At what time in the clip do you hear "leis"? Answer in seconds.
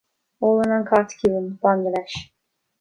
1.99-2.19